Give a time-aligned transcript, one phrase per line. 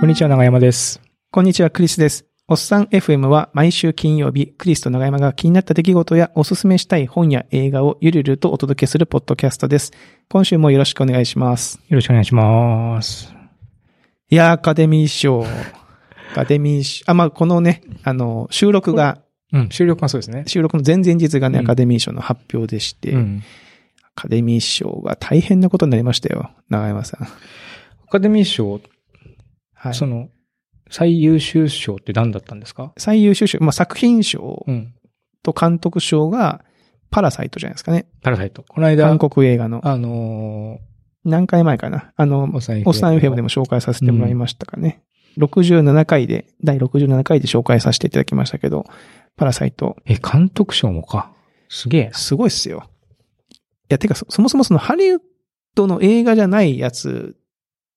[0.00, 1.00] こんにちは、長山です。
[1.32, 2.24] こんにちは、クリスです。
[2.46, 9.90] おっさん FM は毎週金曜日、クリスと長山が気になった出来事やおすすめしたい本や映画をゆるゆるとお届けするポッドキャストです。
[10.28, 11.80] 今週もよろしくお願いします。
[11.88, 13.34] よろしくお願いします。
[14.30, 15.44] いやー、アカデミー賞。
[16.30, 17.02] アカデミー賞。
[17.08, 19.18] あ、まあ、このね、あの、収録が、
[19.52, 20.44] うん、収録はそうですね。
[20.46, 23.42] 収録の前々日がね、うんアカデミー賞の発表でして、うん。
[24.04, 27.24] アカデミー賞が大変なことになりましたよ、長山さん。
[27.24, 28.80] アカデミー賞、
[29.78, 29.94] はい。
[29.94, 30.28] その、
[30.90, 32.92] 最優秀賞って何だったんですか？
[32.98, 34.94] 最優秀賞、まあ、作品賞うん。
[35.42, 36.64] と監督賞が、
[37.10, 38.06] パラサイトじゃないですかね。
[38.22, 38.64] パラサイト。
[38.68, 39.80] この間、韓国映画の。
[39.86, 40.78] あの
[41.24, 42.12] 何回前かな？
[42.16, 45.02] あのー、、おっさん FM でも紹介させてもらいましたかね。
[45.38, 48.84] 67回で、第67回で紹介させていただきましたけど、
[49.36, 51.32] パラサイト、え、監督賞もか。
[51.68, 52.10] すげえ。
[52.12, 52.88] すごいっすよ。
[53.50, 53.54] い
[53.88, 55.18] や、てかそ、そもそもそのハリウッ
[55.74, 57.36] ドの映画じゃないやつ、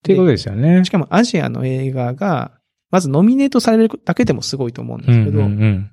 [0.02, 0.90] っていうことですよねし。
[0.90, 2.52] かもアジアの映画が、
[2.90, 5.92] まずノミネートされるだけでもすごいと思うんでうんすけど、うんうん。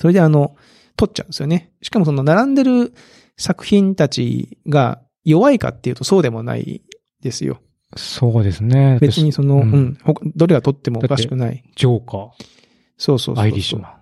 [0.00, 0.56] それであの、
[0.96, 1.72] 撮っちゃうんですよね。
[1.82, 2.94] しかもその並んでる
[3.36, 6.82] 作品たちが弱いかっていうとそうでもない
[7.22, 7.60] ですよ。
[7.96, 8.98] そうですね。
[9.00, 11.62] 別にその、ううんん、ほどれが撮ってもおかしくない。
[11.76, 12.30] ジョーカー、
[12.96, 13.44] そうそうそう。
[13.44, 13.92] アイリッシュマン。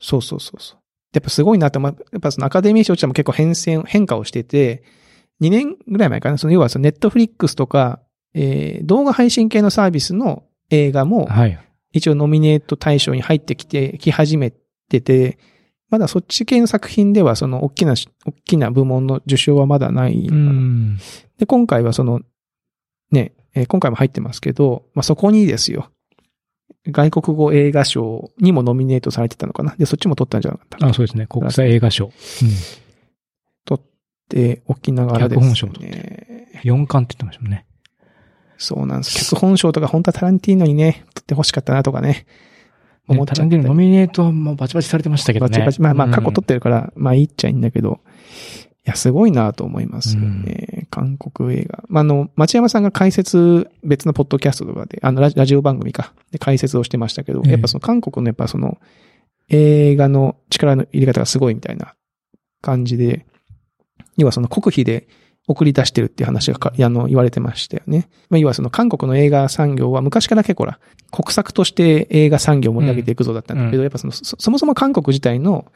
[0.00, 0.78] そうそうそうそう。
[1.14, 4.82] やっぱすごいなって、まあやっぱそのアカデミー賞自体も結構変遷、変化をしてて、
[5.40, 8.00] 2年ぐらい前かな、その要はそのネットフリックスとか、
[8.34, 11.58] えー、動画配信系のサービスの映画も、はい。
[11.92, 14.52] 一応ノミネート対象に入ってきて、き始め
[14.88, 15.38] てて、
[15.90, 20.26] まだそっち系の作品ではその大きなし、大きな部門の受賞はまだない。
[20.28, 20.98] うん。
[21.38, 22.20] で、今回はその、
[23.12, 25.90] ね、えー今回も入ってますけど、まあ、そこにですよ。
[26.88, 29.76] 外国語映画賞にもノミネートされてたのかな。
[29.78, 31.26] で、そっちも取ったんじゃなかったかなあ、そうですね。
[31.28, 32.10] 国際映画賞。
[34.24, 36.48] っておきながらです脚本賞も取ね。
[36.64, 36.82] うん。
[36.82, 37.66] 4冠って言ってましたもんね。
[38.64, 39.18] そうなんです。
[39.30, 42.26] 脚本賞とか本当はタランティーノにね、取って欲しかったなとかね。
[43.06, 45.50] 思っちゃったタランティーノノミネートはもうバチバチされてましたけどね。
[45.50, 45.82] バチバチ。
[45.82, 48.00] まあまあうん過去取ってるから、まあいいっちゃいいんだけど。
[48.86, 50.86] いや、すごいなと思いますよね。
[50.90, 51.84] 韓国映画。
[51.88, 58.78] まあ、あの、町山さんが解説、別のポッドキャストとかで、あのラジ、ラジオ番組か、で解説をしてましたけど、ええやっぱその韓国のやっぱその、
[59.48, 61.94] 映画の力の入れ方がすごいみたいな
[62.60, 63.24] 感じで、
[64.18, 65.08] 要はその国費で
[65.46, 68.08] 送り出してるっていう話がかあの言われてましたよね。
[68.30, 70.78] まあ、要はその韓国の映画産業は昔から結構ほら、
[71.10, 75.66] 国策として映画産業を盛り上げていくぞだったんだけど、うんやっぱその、そそもそも韓国自体の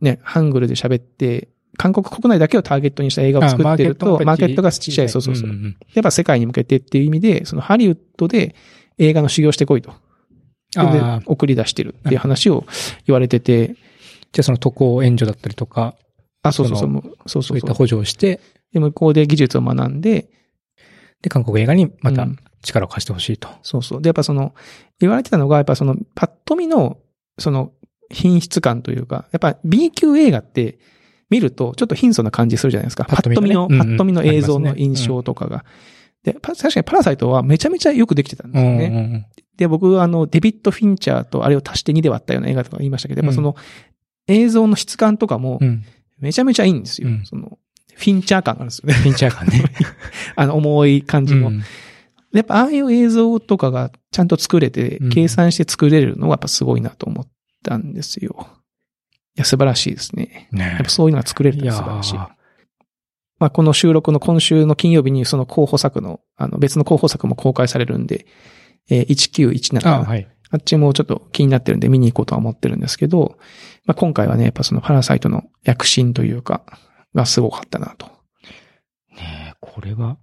[0.00, 5.50] ね、ハングルで喋って、韓国国内だけをターゲットにした映画を作ってると、マーケットがちっちゃい、そうそうそう。
[5.50, 8.54] んんやっぱ世界に向けてっていう意味で、そのハリウッドで
[8.98, 9.92] 映画の修行してこいと。
[10.72, 12.64] で送り出してるっていう話を
[13.06, 13.74] 言われてて、
[14.32, 15.96] じゃあその渡航援助だったりとか、
[16.42, 17.42] あ、そうそうそう、そもうそうそうそう。
[17.42, 18.40] そういった補助をして、
[18.72, 20.30] で、向こうで技術を学んで、
[21.22, 23.48] で、韓国映画にまたうん力を貸してほしいと。
[23.62, 24.02] そうそう。
[24.02, 24.54] で、やっぱその、
[24.98, 26.98] 言われてたのが、やっぱその、パッと見の、
[27.38, 27.72] その、
[28.10, 30.78] 品質感というか、やっぱ B 級映画って、
[31.30, 33.04] 見ると、ちょっと貧相な感じするじゃないですか。
[33.04, 35.64] パパッと見の、パッと見の映像の印象とかが。
[36.24, 38.86] で、パ確かにパラサイトはめちゃめちゃよくできてたんですよね。
[38.86, 39.26] うんうん
[39.56, 43.56] で、僕はあの、デビッド・フィンチャーとあれを足して2で割ったような映画とか言いましたけど、やっぱその、
[44.26, 45.84] 映像の質感とかもう、ん。
[46.18, 47.08] めちゃめちゃいいんですよ。
[47.08, 47.58] うんその、
[48.00, 48.94] フィンチャー感があるんですよね。
[49.04, 49.64] ピンチャー感ね。
[50.36, 51.48] あの、重い感じの。
[51.48, 51.62] うん
[52.32, 57.28] やっぱああいう映像とかがちゃんと作れてうん、計算して作れるのはやっぱすごいなと思っ
[57.64, 58.46] たんですよ。
[59.36, 60.48] いや、素晴らしいですね。
[60.52, 62.14] ねやっぱそういうのが作れるっいやて素晴らしい。
[62.14, 62.28] ー
[63.40, 68.26] まあ、この収録の今週の金曜日にその候補作の、あの別の候補作も公開されるんで、
[68.88, 70.28] えー1917かなあはい。
[70.52, 73.38] あっちもちょっと気になってるんで見に行こうとは思ってるんですけど、
[73.86, 76.64] まあ、今回はね、やっぱそのパラサイトの躍進というか、
[77.14, 78.06] がすごかったなと。
[79.16, 80.16] ねえこれは、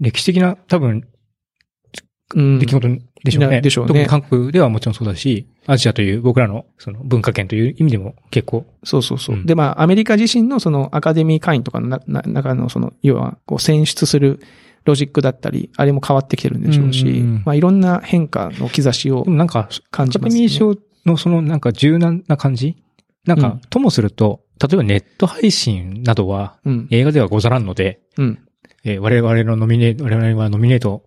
[0.00, 1.08] 歴史的な多分、
[2.34, 2.88] うん出来事
[3.24, 3.60] でしょうね。
[3.60, 9.36] でしょうね特に韓国ではもちろんそうだし、アジアという僕らのその文化圏という意味でも結構、そうそうそう。
[9.36, 14.40] うんで、まあ、アメリカ自身のそのアカデミー会員とかの中のその、要は、こう選出する
[14.84, 20.40] ロジックだったり、あれも変わってきてるんでしょうし、うんまあ、いろんな変化の兆しをでもなんか、アカ感じますね。
[20.40, 22.76] デミー賞のそのなんか柔軟な感じ？
[23.26, 26.88] なんかうん、ともすると、例えばネット配信などはうん。
[26.90, 28.38] 映画ではござらんので、うん。
[28.84, 31.02] えー我々のノミネート、我々はノミネート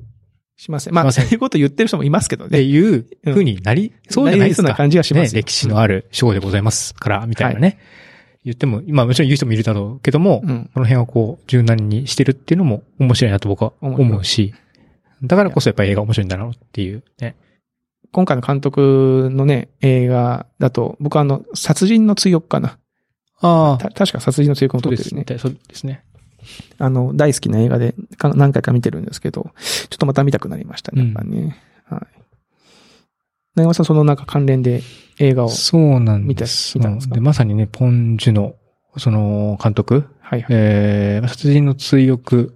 [0.57, 0.93] しません。
[0.93, 2.63] まあ、そういうこと言ってる人もいますけどってね。
[2.63, 4.69] いう風になり、そうじゃないですか。
[4.69, 7.77] な感じはしますよね、歴史のある賞でございますから、みたいなね。
[8.43, 10.69] 言っても、まあもちろん言う人もいるだろうけども、うん。
[10.73, 14.53] この辺をこう、柔軟にしてるっていうのも面白いなと僕は思うし、
[15.23, 17.35] だからこそやっぱり映画面白いんだろうっていうね。
[18.11, 22.77] 今回の監督のね、映画だと、僕はあの、殺人の追憶かな。
[23.45, 25.37] あた確か殺人の追憶も撮ってるねね。。
[25.37, 26.03] そうですね。
[26.77, 31.01] あの、大好きな映画でか何回か見てるんですけど、ちょっとまた見たくなりましたね。
[31.01, 31.57] うんやっぱね。
[33.55, 34.81] 長山さん、そのなんか関連で
[35.17, 35.49] 映画を。
[35.49, 36.77] そうなんです。
[36.77, 37.15] 見た見たんですか？
[37.15, 38.55] で、まさにね、ポン・ジュノ、
[38.97, 40.49] その監督、はいはい。
[40.51, 42.53] えー、殺人の追憶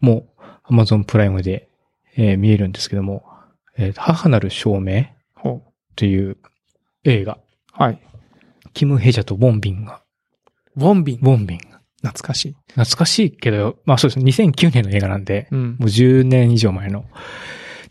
[0.00, 0.26] も
[0.68, 1.68] Amazon プライムで、
[2.16, 3.24] えー見えるんですけども、
[3.76, 5.72] えー母なる証明ほう。
[5.96, 6.36] という
[7.04, 7.38] 映画、
[7.72, 7.98] はい。
[8.72, 9.99] キム・ヘジャとボンビンが、
[10.76, 11.18] ボンビン。
[11.20, 12.56] ボンビンが、懐かしい。
[12.72, 15.70] 懐かしいけど、まあそうですね、2009年の映画なんで、うん。
[15.72, 17.04] もう10年以上前の、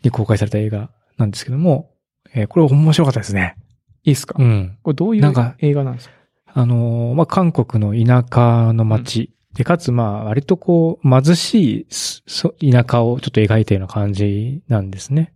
[0.03, 1.91] に公開された映画なんですけども、
[2.33, 3.55] えーこれ面白かったですね。
[4.03, 4.77] いいっすか、うん。
[4.83, 5.25] これどういう
[5.59, 6.15] 映画なんですか？
[6.53, 15.33] あのーまあ、韓国の田舎の街、で、かつ、まあ、割とこう、貧しい田舎をちょっと描いたような感じなんですね。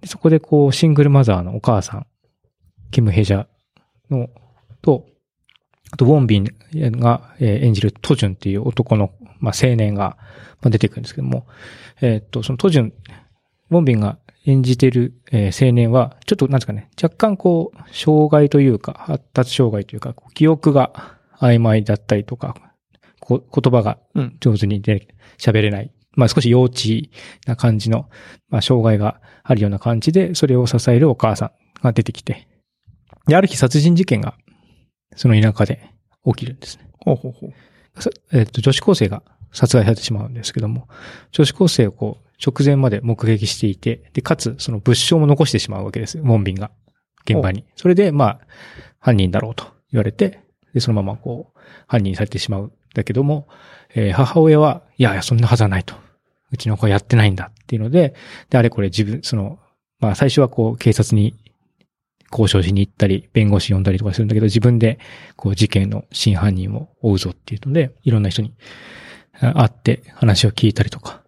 [0.00, 2.06] でそこでこう、シングルマザーのお母さん、
[2.90, 3.46] キム・ヘジャ
[4.10, 4.28] の、
[4.80, 5.06] と、
[5.90, 6.44] あと、ウォンビン
[7.00, 10.16] が、えー演じるトジュンっていう男の、まあ、青年が、
[10.60, 11.46] まあ、出てくるんですけども、
[12.00, 12.92] えーっと、そのトジュン、
[13.70, 22.54] ウォンビンが演じてる、えー青年は、ちょっとなんですかね、若干こう、障害というか、発達障害というか、こう記憶が曖昧だったりとか、
[23.20, 24.36] こ言葉がうん。
[24.40, 25.08] 上手に出
[25.38, 25.92] 喋れない。
[26.14, 26.80] まあ少し幼稚
[27.46, 28.08] な感じの、
[28.48, 32.48] まあ障害があるような感じで、それを支えるお母さんが出てきて、
[33.26, 34.34] で、ある日殺人事件が、
[35.16, 35.90] その田舎で
[36.26, 36.88] 起きるんですね。
[36.98, 38.02] ほうほうほう。
[38.02, 39.22] さえっ、と、女子高生が
[39.52, 40.88] 殺害されてしまうんですけども、
[41.30, 46.70] 女子高生をこう、直前まで目撃していて、で、かつ、その物証も残してしまうわけですよ、モンビンが。
[47.24, 47.64] 現場に。
[47.76, 48.40] それで、まあ、
[48.98, 50.40] 犯人だろうと言われて、
[50.74, 53.46] で、そのままこう、犯人にされてしまうんだけども、
[53.94, 55.94] えー母親は、いやいや、そんなはずはないと。
[56.50, 58.14] うちの子はやってないんだっていうので、
[58.50, 59.58] で、あれこれ自分、その、
[60.00, 61.34] まあ最初はこう、警察に
[62.32, 64.98] 交渉しに行ったり、弁護士呼んだりとかするんだけど、自分で、
[65.36, 68.54] こう、事件の真犯人を追うぞっていうので、いろんな人に
[69.40, 71.22] あ会って話を聞いたりとか、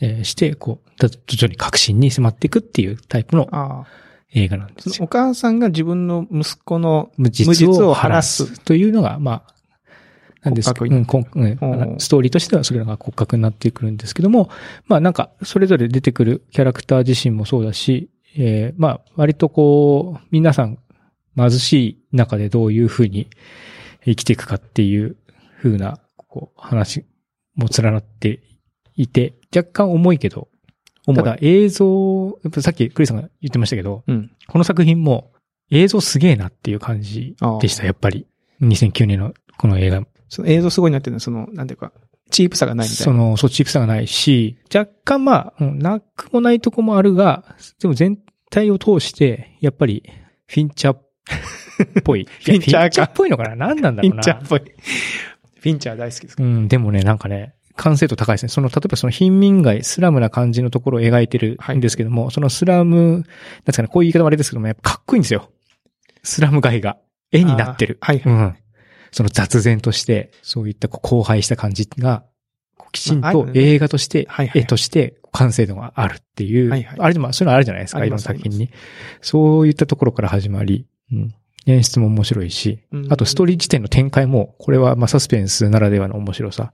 [0.00, 3.48] えーして、こう、だ徐々に確信に迫っていくっていうタイプの。
[4.34, 5.02] 映画なんでそすよ。
[5.02, 8.60] のお母さんが自分の息子の無無実を晴らす。
[8.64, 9.54] というのが、まあ、
[10.42, 11.04] なんですけど、うん、
[11.98, 14.48] ストーリーとしてはそれが骨格になってくるんですけども、
[14.86, 20.78] まあなんか、それぞれ出てくるキャラクター自身もそうだし、えーまあ、割とこう、皆さん
[21.36, 23.28] 貧しい中でどういうふうに
[24.04, 25.16] 生きていくかっていう
[25.56, 27.04] ふうな、こう、話
[27.54, 28.40] も連なって
[28.94, 30.48] いて、若干重いけど、
[31.06, 34.30] ただ映像、やっぱさっきクリスさんが言ってましたけど、うん。
[34.48, 35.32] この作品も
[35.70, 38.26] 映像すげえなっていう感じでした、やっぱり。
[38.60, 40.02] 2009年のこの映画。
[40.28, 41.92] その映像すごいなってるのは、その、なんていうか、
[42.30, 43.04] チープさがないみたいな。
[43.04, 47.44] その、そう、チープさがないし、若干まあ、うんなくもないとこもあるが、
[47.80, 48.18] でも全
[48.56, 50.02] 体を通して、やっぱり、
[50.46, 52.24] フィンチャーっぽい。
[52.44, 53.56] フィンチャーかフィンチャーっぽいのかな？
[53.56, 54.20] 何なんだフィろうな。
[54.20, 54.60] ンチャーっぽい。
[54.60, 56.42] フィンチャー大好きですか？
[56.42, 58.48] うん、でもね、なんかね、完成度高いですね。
[58.48, 63.28] その、例えばその貧民街、スラムな感じのところを描いてるんですけども、そのスラム、なんで
[63.72, 65.50] すかね、こういう言い方もあれですけども、やっぱかっこいいんですよ。
[66.22, 66.96] スラム街が。
[67.32, 67.98] 絵になってる。
[68.00, 68.54] はいはいうん。
[69.10, 72.24] その雑然として、そういったこう荒廃した感じが、
[72.92, 78.70] きちんと映画として、はいはい絵として完成度があるっていう、はいはいあれでも、そういうのあるじゃないですか、いろんな作品に。
[79.20, 81.34] そういったところから始まり、うん。
[81.66, 86.72] 演出も面白いし、うんあとストーリー時点の展開も、これはまあサスペンスならではの面白さ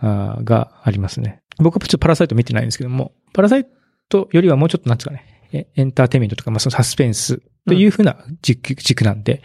[0.00, 1.42] あーがありますね。
[1.58, 3.66] 僕はちょっとパラサイト見てないんですけども、パラサイ
[4.08, 9.42] トよりはもうちょっとなんですかね、えエンターテインメントとか、まあそのサスペンスというふうな軸,、軸なんで、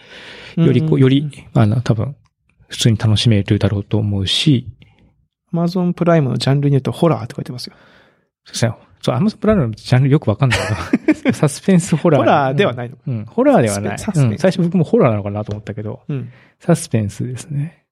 [0.55, 2.15] よりこう、より、あの、多分、
[2.67, 4.67] 普通に楽しめるだろうと思うし、
[5.51, 7.75] アマゾンプライムのジャンルによってホラーって書いてますよ。
[8.45, 8.73] そうですね。
[9.01, 10.59] そう、アマゾンプライムのジャンルよくわかんない
[11.23, 12.21] けど、 サスペンスホラー。
[12.21, 12.97] ホラーではないの。
[13.07, 13.17] うん。
[13.17, 13.25] うん。
[13.25, 13.97] ホラーではない。
[13.97, 14.37] うん。
[14.37, 16.29] 最初僕もホラーなのかなと思ったけど、うん。
[16.59, 17.85] サスペンスですね。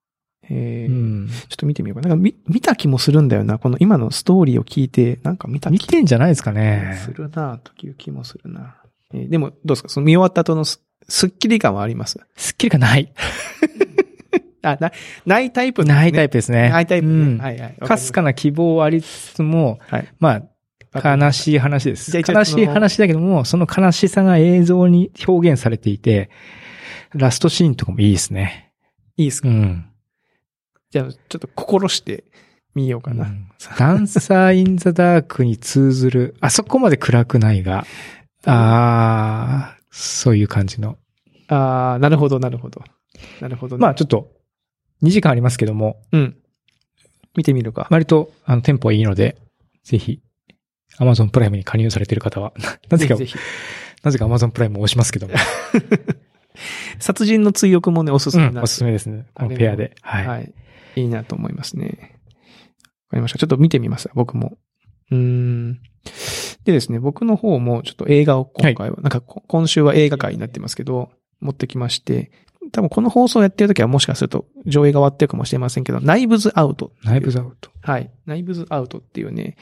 [0.52, 1.28] えーうん。
[1.28, 2.10] ちょっと見てみようかな。
[2.10, 3.58] なんか見、見た気もするんだよな。
[3.60, 7.00] この今のストーリーを聞いて、なんか見た気見てんじゃないですかね。
[7.04, 8.76] するなという気もするな。
[9.14, 9.90] えーでも、どうですか？
[9.90, 12.20] その見終わった後のすすっきり感はあります？
[12.36, 13.12] すっきりがない。
[14.62, 14.92] あ、な、
[15.26, 16.70] ないタイプないタイププですね。
[16.70, 17.14] ないタイプね。
[17.14, 17.38] うん。
[17.38, 17.76] はいはい。
[17.80, 20.42] かすかな希望はありつつも、はいま
[20.94, 22.16] あ、悲しい話です。
[22.18, 26.30] 悲しい話だけども、その悲しさが映像に表現されていて、
[27.14, 28.74] ラストシーンとかもいいですね。
[29.18, 29.86] いいですか、うん。
[30.92, 32.24] じゃあ、ちょっと心して
[32.76, 33.26] 見ようかな。
[33.26, 37.86] うんダンサー・イン・ザ・ダークに通ずる、あそこまで暗くないが、
[38.46, 40.98] ああ、そういう感じの。
[41.50, 42.82] ああ、なるほど、なるほど。
[43.42, 43.82] なるほどね。
[43.82, 44.32] まあちょっと、
[45.04, 46.36] 2時間ありますけども、うん。
[47.36, 47.88] 見てみるか。
[47.90, 49.38] 割と、あの、テンポはいいので、
[49.84, 50.22] ぜひ、
[51.00, 52.54] Amazon プライムに加入されている方は、
[52.90, 53.40] なぜか、ぜひぜ
[54.04, 55.40] なぜか Amazon プライムを押しますけども、ひ。
[57.00, 59.28] 殺人の追憶もね、おすすめなんでうん、おすすめですね。
[59.34, 59.96] このペアで。
[60.02, 60.28] はい。
[60.28, 60.54] はい。
[60.96, 61.86] いいなと思いますね。
[61.88, 63.40] わかりました。
[63.40, 64.58] ちょっと見てみます僕も。
[65.12, 65.80] うーん。
[66.66, 72.32] でですね、僕の方もちょっと映画を今回は、なんかこ今週は映画会になってますけど、持ってきまして、
[72.72, 76.92] 多分この放送やってる時はもしかすると上映が終わってるかもしれませんけど、ナイブズアウト。
[77.04, 77.70] ナイブズアウト。
[77.82, 78.12] はい。
[78.26, 79.58] ナイブズアウトっていうね、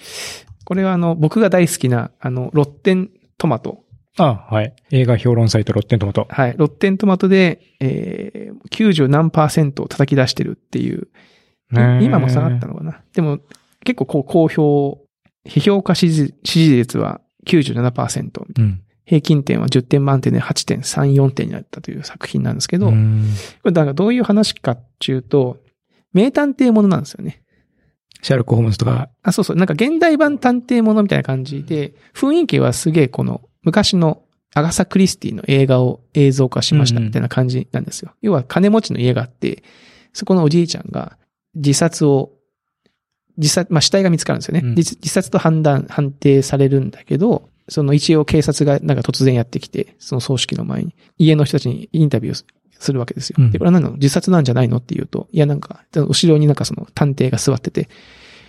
[0.65, 3.83] これはあの、僕が大好きな、あの、ロッテントマト。
[4.17, 4.73] あはい。
[4.91, 6.27] 映画評論サイトロッテントマト。
[6.29, 6.55] はい。
[6.57, 11.07] ロッテントマトで、えー、90何パーセントを叩き出してるっていう。
[11.71, 13.01] 今も下がったのかな。
[13.13, 13.39] でも、
[13.83, 14.99] 結構こう、好評、
[15.45, 18.41] 批評家支持支持率は97%。
[18.57, 18.81] うん。
[19.07, 23.25] 平均点は10点満点で8.34点になったという作品なんですけど、こうん
[23.63, 25.57] れだからどういう話かっていうと、
[26.11, 27.41] 名探偵ものなんですよね。
[28.21, 29.09] シャーロック・ホームズとか。
[29.23, 29.55] あ、そうそう。
[29.55, 34.23] なんか現代版探偵ものみたいな感じで、雰囲気はすげえこの昔の
[34.53, 38.13] アガサ・クリスティの映画を映像化しましたみたいな感じなんですよ。
[38.21, 39.63] 要は金持ちの家があって、
[40.11, 41.17] そこのおじいちゃんが
[41.55, 42.31] 自殺を、
[43.37, 44.61] 自殺、まあ、死体が見つかるんですよね。
[44.65, 52.45] うん自自殺と判断、判定されるんだけど、その一応警察がなんか突然やってきて、その葬式の前に、家の人たちにインタビューす
[52.79, 53.37] するわけですよ。
[53.39, 57.89] うんで、これは何なの自殺なんじゃないのって言うと、いやなんか、後ろになんかその探偵が座ってて、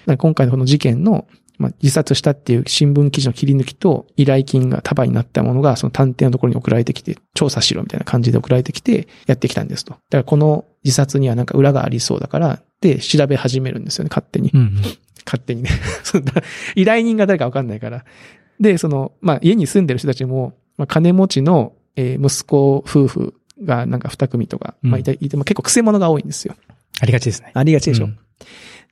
[0.07, 1.27] なんか今回のこの事件の、
[1.59, 9.93] まあ、自殺したっていう新聞記事の切り抜きと依頼金が束になったものがその探偵のところに送られてきて、調査しろみたいな感じで送られてきてやってきたんですと。
[9.93, 14.51] だからこの自殺にはなんか裏がありそうだから、で、調べ始めるんですよね、勝手に。
[14.55, 14.77] うん。
[15.27, 15.71] 勝手にね。
[16.77, 18.05] 依頼人が誰かわかんないから。
[18.61, 23.35] で、その、まあ、家に住んでる人たちも、まあ、金持ちの、えー息子夫婦
[23.65, 26.55] がなんか二組とか、まあ、いて、いて、まあ、結構癖者が多いんですよ。
[27.01, 27.51] ありがちですね。
[27.55, 28.05] ありがちでしょ。
[28.07, 28.19] うん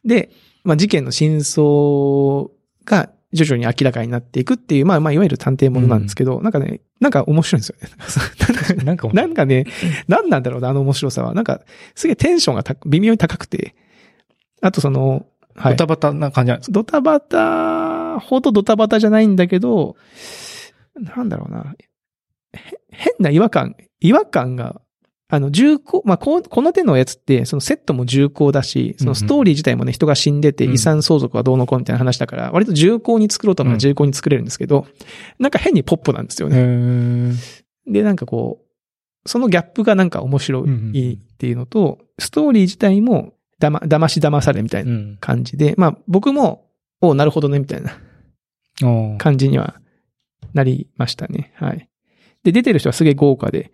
[0.04, 0.30] で、
[0.62, 2.48] まあ、事件の真相
[2.84, 7.88] が徐々に明らかになっていくっていう、まあ、まあ、いわゆる探偵ものなんですけど、なんかね、なんか面白いんですよね。
[8.84, 9.64] なんか、なんかね、
[10.06, 11.34] なんなんだろうな、あの面白さは。
[11.34, 11.60] なんか、
[11.96, 13.74] すげえテンションがた微妙に高くて、
[14.62, 15.76] あとその、はい。
[15.76, 16.72] ドタバタな感じなんですか？
[16.72, 17.36] ドタバタ
[18.18, 19.96] ほどドタバタじゃないんだけど、
[20.94, 21.74] なんだろうな。
[22.52, 22.58] へ
[22.90, 24.80] 変な違和感、違和感が、
[25.28, 30.74] あの、重厚、まあ、こう、この手のやつって、そのセットも重厚だし、そのストーリー自体もね、人が死んでてうん。
[30.74, 34.86] 遺産相続はどうのこうみたいな話だから、割と重厚に作ろうと思えば重厚に作れるんですけど、
[35.40, 36.58] なんか変にポップなんですよへね。
[36.58, 37.36] ー。
[37.88, 38.60] で、なんかこ
[39.24, 45.16] う、そのギャップがなんか面白いっていうのと、ストーリー自体も、だま、騙し騙されみたいなうん。
[45.20, 46.68] 感じで、まあ僕も、
[47.00, 47.98] おなるほどね、みたいな
[49.18, 49.76] 感じには
[50.54, 51.52] なりましたね。
[51.56, 51.88] はい。
[52.44, 53.72] で、出てる人はすげえ豪華で、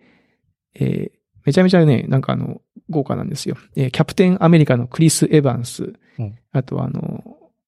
[0.75, 3.57] えーめちゃめちゃね、なんかあの、豪華なんですよ。
[3.75, 7.21] えーキャプテンアメリカのクリス・エヴァンス、うんあとはあの、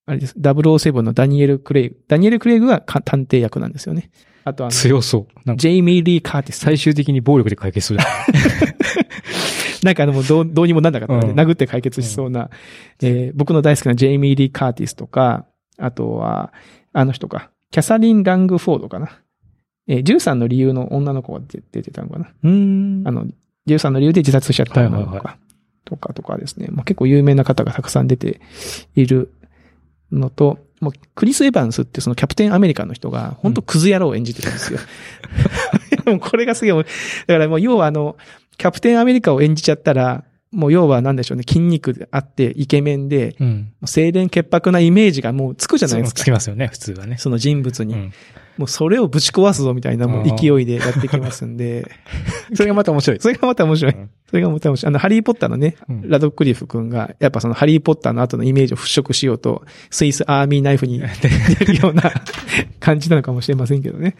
[0.05, 1.97] あれです、007のダニエル・クレイグ。
[2.07, 4.11] ダニエル・クレイグがか探偵役なんですよね。
[4.45, 5.55] あとあの、強そう。
[5.57, 6.59] ジェイミー・リー・カーティス。
[6.59, 7.99] 最終的に暴力で解決する。
[9.83, 12.49] なんかあのどうどうにもなんなかったので、うん殴って解決しそうな、
[13.01, 15.45] えー僕の大好きなジェイミー・リー・カーティスとか、
[15.77, 16.53] あとは、
[16.93, 19.09] あの人か、キャサリン・ラングフォードかな。
[19.87, 22.31] えー13の理由の女の子が出出てたのかな。
[22.43, 22.49] うー
[23.03, 23.27] んあの、
[23.67, 25.37] 13の理由で自殺しちゃった女の子はいはいか。
[25.83, 26.67] とかとかですね。
[26.71, 28.41] まあ、結構有名な方がたくさん出て
[28.95, 29.31] いる
[30.11, 34.79] のと、もうクリス・エヴァンスってそのキャプテンアメリカの人が、本当クズ野郎を演じてるんですよ。
[36.05, 38.17] もうこれがすげえ、だからもう要はあの、
[38.57, 43.73] キャプテンアメリカを演じちゃったら、もう要はなんでしょうね、筋肉であって、イケメンで、うん。
[43.85, 46.31] 清廉潔白なイメージがもうつくじゃないですつきか。
[46.31, 47.17] ますよね、普通はね。
[47.17, 47.93] その人物に。
[47.93, 48.13] うん
[48.57, 51.91] もうそれをぶち壊すぞみたいなもう勢いでやってきますんで、
[52.55, 53.19] それがまた面白い。
[53.19, 53.93] それがまた面白い。
[53.93, 54.89] うんそれがまた面白い。
[54.89, 60.99] あの、ハリーポッターのね、うんラドクリフ君が、やっぱそのハリーポッターの後のイメージを払拭しようと、スイスアーミーナイフに
[61.59, 62.11] 出るような
[62.79, 64.15] 感じなのかもしれませんけどね。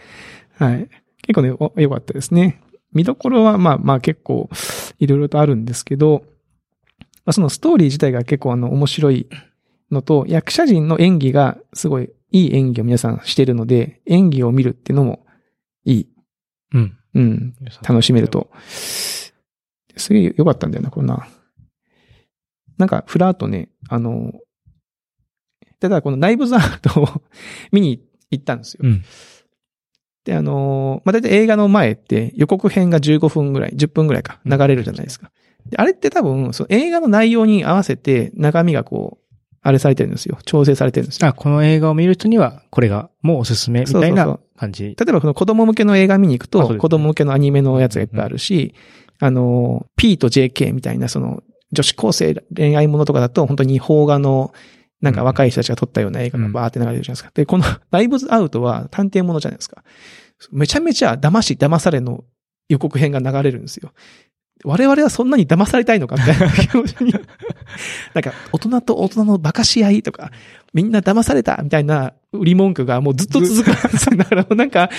[0.58, 0.88] はい。
[1.24, 2.62] 結構ね、お良かったですね。
[2.94, 4.50] 見どころはまあまあ結構
[5.00, 6.24] いろいろとあるんですけど、
[7.26, 9.28] まあ、そのストーリー自体が結構あの面白い
[9.92, 15.26] のと、役者陣の演技がすごいいい演技を皆さんしてるので、演技を見るっていうのも
[15.86, 16.10] いい。
[16.74, 16.98] うん。
[17.14, 17.56] うん。
[17.82, 18.28] 楽しめる。
[18.28, 18.50] と。
[18.68, 19.34] す
[20.14, 21.28] げえ良かったんだよな、これな。
[22.78, 24.34] なんか、フラーとね、あの、
[25.80, 27.08] ただこのナイブズアートを
[27.72, 28.82] 見に行ったんですよ。
[28.84, 29.04] うん。
[30.26, 35.32] で、あの、まあ、大体映画の前って予告編が15分ぐらい、10分ぐらいか、流れるじゃないですか。
[35.68, 39.26] であれって多分、その映画の内容に合わせて中身がこう、
[39.62, 40.38] あれされてるんですよ。
[40.46, 41.28] 調整されてるんですよ。
[41.28, 44.84] あ、この映画を見る人には、これがもうおすすめみたいなそうそうそう感じ。
[44.84, 48.76] 例えばこの子供向けの映画見に行くと、子供向けのアニメのやつがいっぱいあるし、
[49.20, 51.42] あの、P と JK みたいなその
[51.72, 54.54] 女子高生恋愛ものとかだと本当に邦画の
[55.06, 57.32] なんか若い人たちが撮ったような映画がバーって流れてるじゃないですか。
[57.34, 59.84] で、この ライブズアウトは探偵ものじゃないですか。
[60.52, 62.24] めちゃめちゃ騙し騙されの
[62.68, 63.92] 予告編が流れるんですよ。
[64.64, 67.14] 我々はそんなに騙されたいのかみたいな 気持ちに
[68.14, 70.32] なんか、大人と大人の馬鹿し合いとか、
[70.74, 74.18] みんな騙されたみたいな売り文句がもうずっと続くんですよ。
[74.18, 74.90] だからもうなんか、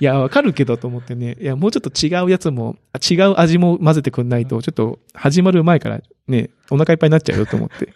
[0.00, 2.76] いや、わかるけどと思ってね、いや、もうちょっと違うやつも、
[3.08, 7.92] 違う味も混ぜてくんないと、ちょっと始まる前からね、お腹いっぱいになっちゃうよと思って。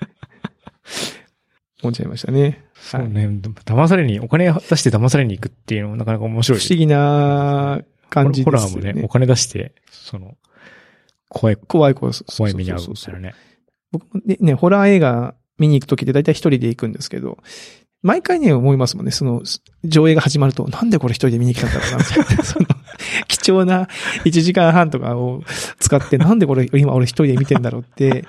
[1.82, 2.64] 思っちゃいましたね。
[2.75, 3.26] そうね。
[3.64, 6.60] 騙されに、お金出して騙されに行くっていうのもなかなか面白い。
[6.60, 8.87] 不思議な感じホですよね。
[8.87, 10.37] ラーもね、お金出して、その、
[11.28, 12.14] 怖い、怖い怖い。
[12.37, 13.50] 怖い目に遭うそうそうそうみたいなね。
[13.92, 17.38] 僕もねね、ホラー映画見に行くときって大体一人で行くんですけど、
[18.02, 19.12] 毎回ね、思いますもんね。
[19.12, 19.42] その、
[19.84, 22.44] 上映が始まると、なんでこれ一人で見に来たんだろうな、みたいな。
[22.44, 22.66] その、
[23.28, 23.88] 貴重な
[24.25, 25.42] 1時間半とかを
[25.78, 28.25] 使って、なんでこれ、今俺一人で見てんだろうって、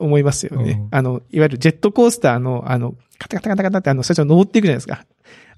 [0.00, 0.72] 思いますよね。
[0.72, 5.04] うんあの、いわゆるジェットコースターの、あの、カタカタカタカタってあの、最初登っていくじゃないですか。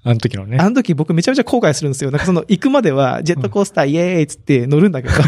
[0.05, 0.57] あの時のね。
[0.59, 2.11] あの時僕めちゃめちゃ後悔するんですよ。
[2.11, 5.13] なんかその、行くまでは、ジェットコースターイエーイっつって乗るんだけど、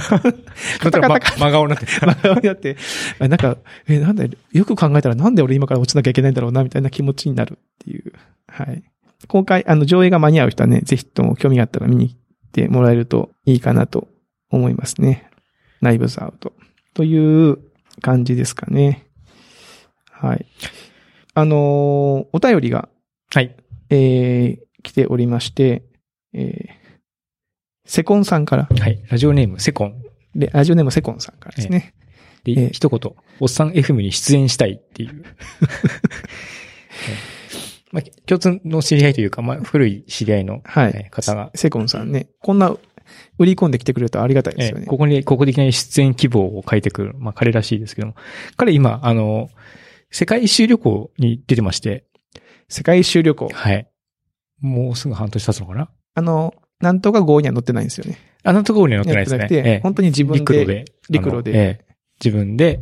[0.82, 1.86] カタカまタカタ真顔になって。
[1.86, 2.76] 真顔になって、
[3.20, 3.58] あなんか、
[3.88, 8.12] え、なんだよ、よく考えたらなんで俺今から落ちなきゃいけないんだろうな、みたいな気持ちになるっていう。
[8.48, 8.84] はい。
[9.28, 12.18] 公開、あの、上映が間に合う人はね、ぜひとも興味があったら見に行っ
[12.52, 14.10] てもらえるといいかなと
[14.50, 15.30] 思いますね。
[15.82, 16.52] ナイブズアウト。
[16.94, 17.60] という
[18.02, 19.05] 感じですかね。
[20.22, 20.46] はい。
[21.34, 21.60] あのー
[22.32, 22.90] お便りが、
[23.34, 23.56] はい。
[23.90, 25.84] えー、来ておりまして、
[26.34, 26.76] えー、
[27.86, 29.04] セコンさんから、はい。
[29.10, 30.02] ラジオネーム、セコン。
[30.36, 31.94] で、ラジオネームセコンさんからですね。
[32.44, 33.00] で、ええ一言、
[33.40, 35.24] おっさん FM に出演したいっていう。
[37.10, 37.36] え
[37.92, 42.76] まあ、共通の知り合いというか、まあ、古い知り合いの、はいえー方が、セコンさんね、こんな
[43.38, 44.84] 売り込んできてくれるとありがたいですよね。
[44.84, 48.16] えーここに、ここでいきなり出演希望を書いてくる、まあ、彼らしいですけども、
[48.58, 49.50] 彼今、あの、
[50.16, 52.06] 世界一周旅行に出てまして、
[52.70, 53.50] 世界一周旅行。
[53.50, 53.86] はい。
[54.62, 55.90] もうすぐ半年経つのかな？
[56.14, 58.18] あの、なんとか号には載ってないんですよね。
[58.42, 59.48] あのところには載ってないですね。
[59.50, 60.86] てええ本当に自分で陸路で。
[61.10, 62.82] 陸路でええ自分で、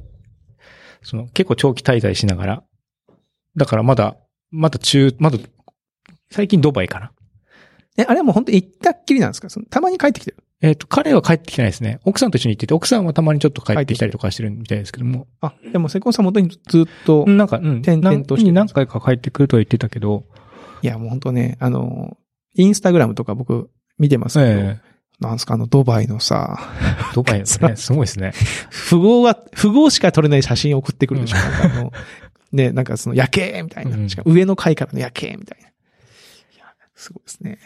[1.02, 2.64] その結構長期滞在しながら、
[3.58, 4.16] だからまだ、
[4.52, 5.40] まだ中、まだ、
[6.30, 7.14] 最近ドバイかな。
[7.98, 9.50] え、あれはもう本当に行ったっきりなんですか？
[9.50, 10.38] そのたまに帰ってきてる？
[10.64, 12.00] えっ、と、彼は帰ってきてないですね。
[12.06, 15.28] 奥さんと一緒に行ってて、奥さんはたまにちょっと帰ってきたりとかしてるみたいですけども。
[15.42, 17.78] あ、でもセコンさん本当にずっと、なんか、うん。
[17.80, 20.24] 転々としてる何何回か帰ってくるとは言ってたけど、
[20.82, 22.18] いやもう本当ね、あの、
[22.56, 24.82] インスタグラムとか僕見てますけど、え
[25.20, 26.58] なんすかあのドバイのさ、
[27.12, 27.76] えドバイで すね。
[27.76, 28.32] すごいですね。
[28.90, 31.36] 富豪は、富豪しか撮れない写真を送ってくるでしょ。
[31.36, 31.92] なんかあの、
[32.54, 33.98] ね、なんかその夜景みたいな。
[33.98, 35.68] うんしかも上の階からの夜景みたいな。
[35.68, 35.72] い
[36.58, 37.60] や、すごいですね。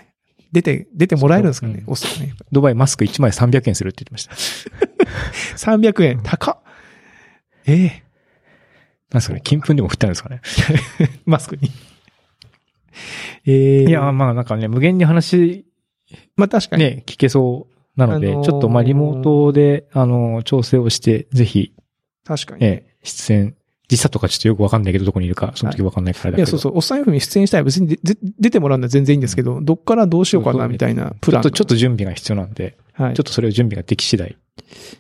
[0.52, 2.34] 出て、出てもらえるんですかね、うんおっさんね。
[2.52, 4.36] ドバイマスク1枚300円するって言ってました。
[5.58, 6.60] 300円、 高っ。
[7.66, 8.04] ええ
[9.10, 9.42] なんですかね。
[9.44, 10.42] 金粉でも振ってあるんですかね。
[11.26, 11.70] マスクに。
[13.46, 15.66] ええいや、まあなんかね、無限に話
[16.36, 16.84] まあ確かに。
[16.84, 21.74] ね、聞けそうなので、あのーちょっとまあリモートで、あの、調整をして、ぜひ、
[22.26, 22.66] 確かに。
[22.66, 23.56] ええ、出演、
[23.88, 26.38] 時差とかちょっとよくわかんないけど、どこにいるか、その時わかんないからだけど。
[26.38, 27.64] いや、そうそう、おっさん F に出演したい。
[27.64, 27.98] 別に
[28.40, 31.42] 出てもらうのは全然いいんですけど、どっからどうしようかな、みたいなプラン。
[31.42, 33.24] ちょっと、ちょっと準備が必要なんで、はいちょっ。
[33.24, 34.36] とそれを準備ができ次第、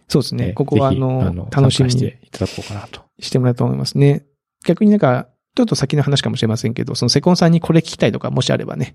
[0.07, 0.45] そうですね。
[0.47, 3.01] ええここは、あの、楽しみにしていただこうかなと。
[3.19, 4.25] してもらうと思いますね。
[4.65, 8.93] 逆になんか、ちょっと先の話かもしれませんけど、そのセコンさんにこれ聞きたいとか、もしあればね、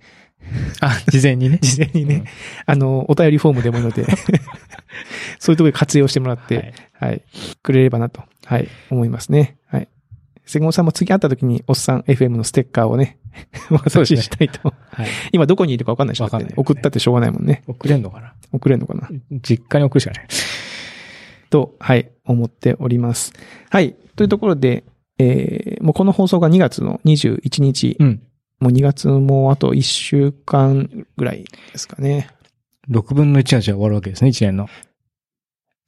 [0.81, 1.59] あ、事前にね。
[1.63, 2.25] 事前にね、
[2.67, 4.07] あの、お便りフォームでもいいので、
[5.41, 6.47] そういうところで活用してもらっうん。
[6.47, 7.23] て、はい、
[7.65, 9.57] くれればなと、はい、思いますね。
[10.53, 10.61] はい。
[10.61, 13.19] セコンさんも次会った時に、おっさん FM のステッカーをね、
[13.71, 14.75] お渡ししたいと。
[14.91, 15.07] はい。
[15.33, 17.62] 今どこにいるかわかんないでしょ、わかんないだってね送ったってしょうがないもんね。
[17.67, 18.35] 送れんのかな？
[18.53, 19.09] 送れるのかな？
[19.43, 20.27] 実家に送るしかない。
[21.51, 23.33] と、はい、思っております。
[23.71, 23.95] はい。
[24.17, 24.85] というところで、
[25.19, 28.23] えー、もうこの放送が2月の21日、うん。
[28.61, 32.29] もう2月もあと1週間ぐらいですかね。
[32.91, 34.69] 6分の1がじゃあ終わるわけですね、1年の。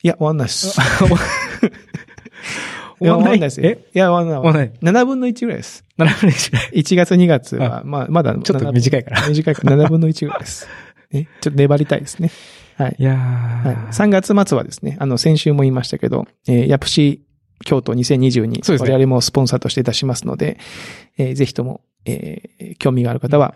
[0.03, 0.79] いや、終わんないです。
[2.99, 3.69] 終わんないですよ。
[3.69, 3.79] え？
[3.95, 4.53] いや、終わんない。
[4.53, 5.03] 終わんない。
[5.03, 5.85] 7分の1ぐらいです。
[5.99, 6.71] 7分の1ぐらい。
[6.73, 9.29] 1月2月は、まあ、まだちょっと短いから。
[9.29, 10.69] 短いから7分の1ぐらいです。
[11.11, 12.31] ね、ちょっと粘りたいですね。
[12.77, 12.97] はい。
[12.99, 13.89] いやはい、ー。
[13.89, 17.25] 3月末はですね、あの、先週も言いましたけど、えー、ヤプシ
[17.65, 20.59] 京都2022、そうですね我々もスポンサーとしていたしますので、
[21.17, 23.55] えーぜひとも、えー興味がある方は、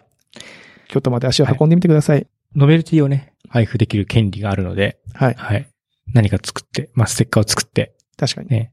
[0.88, 2.26] 京都まで足を運んでみてください。
[2.54, 5.34] ノベルティをね、配布できる権利があるので、はい。
[5.34, 5.68] はい。
[6.14, 8.48] 何か作って、まあ、ステッカーを作って、確かに。
[8.48, 8.72] ね、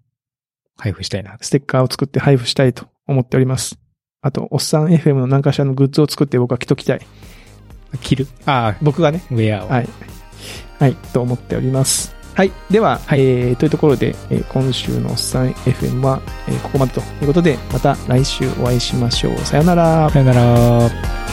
[0.78, 1.38] 配布したいな。
[1.42, 3.78] ステッカーを作って配布したいと思っております。
[4.22, 7.06] あと、おっさん FM の何かしらのグッズを作って僕は着ときたい。
[8.02, 8.28] 着る？
[8.46, 9.70] あ僕がね、あ、ウェアを。
[9.70, 9.90] はい。
[10.80, 12.16] はい、と思っております。
[12.34, 12.52] はい。
[12.70, 19.38] では、はいえー、というところで、えー今週のおっさん FM は、えーここまでということで、また来週お会いしましょう。
[19.38, 20.10] さよなら。
[20.10, 21.25] さよなら。